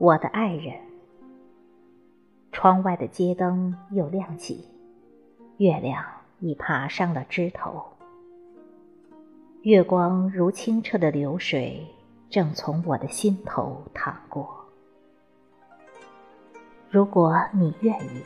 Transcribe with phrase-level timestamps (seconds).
[0.00, 0.76] 我的爱人，
[2.52, 4.68] 窗外的街灯又亮起，
[5.56, 6.04] 月亮
[6.38, 7.84] 已爬上了枝头，
[9.62, 11.84] 月光如清澈的流水，
[12.30, 14.48] 正从我的心头淌过。
[16.88, 18.22] 如果你愿意，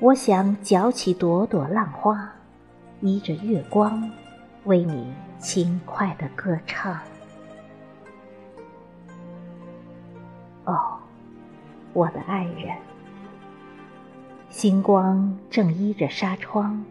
[0.00, 2.32] 我想搅起朵朵浪花，
[3.02, 4.10] 依着月光，
[4.64, 6.98] 为你轻快的歌唱。
[11.94, 12.76] 我的爱人，
[14.50, 16.84] 星光正依着纱窗，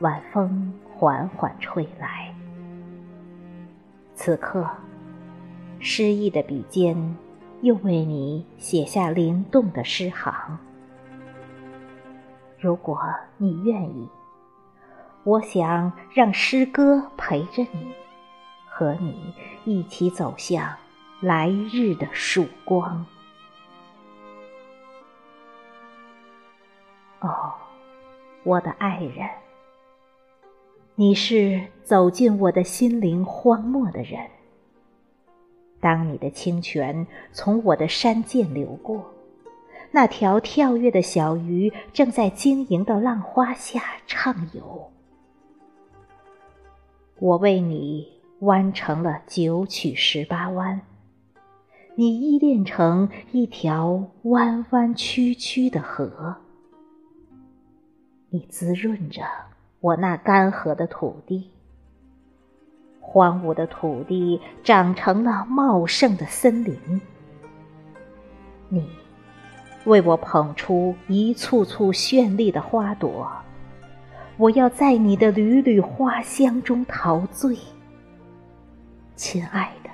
[0.00, 2.34] 晚风缓缓吹来。
[4.14, 4.68] 此刻，
[5.78, 7.16] 诗意的笔尖。
[7.60, 10.58] 又为你写下灵动的诗行。
[12.58, 13.00] 如果
[13.38, 14.06] 你愿意，
[15.22, 17.94] 我想让诗歌陪着你，
[18.68, 19.32] 和你
[19.64, 20.74] 一起走向
[21.20, 23.06] 来日的曙光。
[28.44, 29.26] 我的爱人，
[30.96, 34.20] 你是走进我的心灵荒漠的人。
[35.80, 39.02] 当你的清泉从我的山涧流过，
[39.90, 44.90] 那条跳跃的小鱼正在晶莹的浪花下畅游。
[47.18, 48.06] 我为你
[48.40, 50.82] 弯成了九曲十八弯，
[51.94, 56.36] 你依恋成一条弯弯曲曲的河。
[58.34, 59.22] 你滋润着
[59.78, 61.52] 我那干涸的土地。
[63.00, 66.76] 荒芜的土地长成了茂盛的森林。
[68.68, 68.90] 你
[69.84, 73.30] 为我捧出一簇簇绚丽的花朵，
[74.36, 77.56] 我要在你的缕缕花香中陶醉。
[79.14, 79.90] 亲爱的，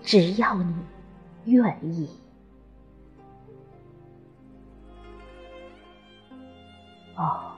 [0.00, 0.76] 只要你
[1.46, 2.08] 愿意。
[7.22, 7.52] 哦，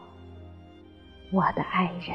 [1.32, 2.14] 我的爱人。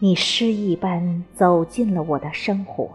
[0.00, 2.90] 你诗一般走进了我的生活，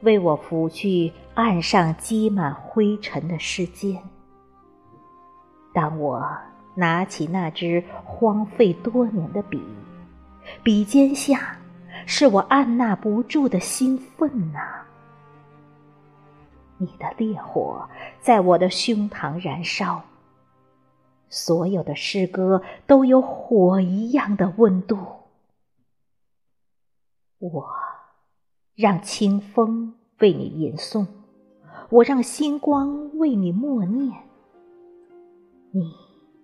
[0.00, 3.98] 为我拂去岸上积满灰尘的诗笺。
[5.74, 6.26] 当我
[6.74, 9.62] 拿起那支荒废多年的笔，
[10.62, 11.58] 笔尖下
[12.06, 14.58] 是我按捺不住的兴奋呐！
[16.78, 17.86] 你的烈火
[18.20, 20.02] 在我的胸膛燃烧，
[21.30, 24.98] 所有的诗歌都有火一样的温度。
[27.38, 27.66] 我
[28.74, 31.06] 让清风为你吟诵，
[31.88, 34.24] 我让星光为你默念，
[35.70, 35.94] 你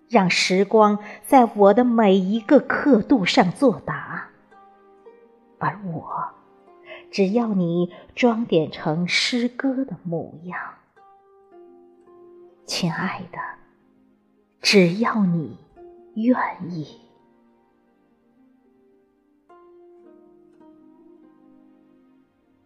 [0.09, 4.29] 让时光在我的每一个刻度上作答，
[5.59, 6.07] 而我
[7.11, 10.59] 只要你装点成诗歌的模样，
[12.65, 13.37] 亲爱的，
[14.69, 15.57] 只要你
[16.15, 16.37] 愿
[16.69, 16.85] 意。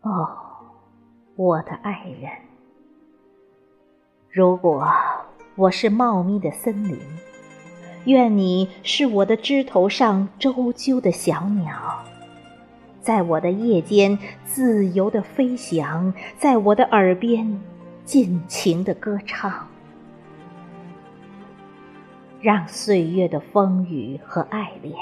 [0.01, 0.27] 哦，
[1.35, 2.31] 我的爱人，
[4.31, 4.83] 如果
[5.53, 6.97] 我是茂密的森林，
[8.05, 12.03] 愿你是我的枝头上周啾的小鸟，
[12.99, 17.61] 在我的叶间自由的飞翔，在我的耳边
[18.03, 19.67] 尽情的歌唱，
[22.41, 24.95] 让岁月的风雨和爱恋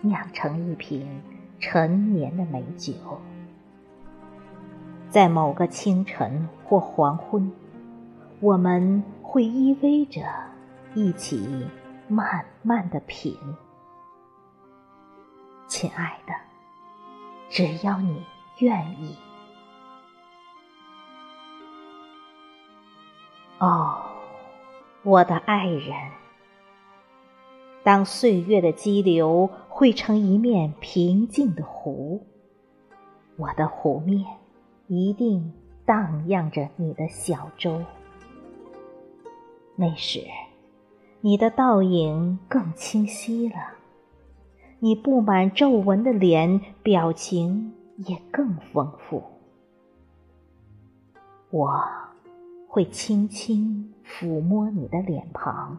[0.00, 1.22] 酿成一瓶
[1.60, 2.92] 陈年的美酒。
[5.08, 7.52] 在某个清晨或黄昏，
[8.40, 10.22] 我们会依偎着
[10.94, 11.64] 一起
[12.08, 13.36] 慢慢的品。
[15.68, 16.34] 亲爱的，
[17.48, 18.24] 只要你
[18.58, 19.16] 愿意。
[23.60, 24.02] 哦，
[25.04, 25.94] 我的爱人，
[27.84, 32.26] 当岁月的激流汇成一面平静的湖，
[33.36, 34.24] 我的湖面。
[34.86, 35.50] 一定
[35.86, 37.82] 荡漾着你的小舟，
[39.76, 40.20] 那时，
[41.22, 43.56] 你的倒影更清晰了，
[44.78, 49.22] 你布满皱纹的脸表情也更丰富。
[51.50, 51.82] 我
[52.68, 55.78] 会轻轻抚摸你的脸庞，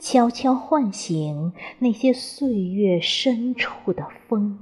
[0.00, 4.58] 悄悄唤醒那些岁月深处的风。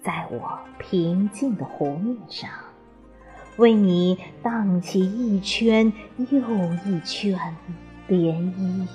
[0.00, 2.48] 在我平静的湖面上，
[3.58, 6.40] 为你荡起一圈又
[6.86, 7.38] 一圈
[8.08, 8.88] 涟漪，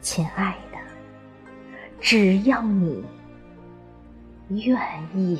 [0.00, 0.78] 亲爱的，
[2.00, 3.04] 只要你
[4.48, 4.80] 愿
[5.14, 5.38] 意。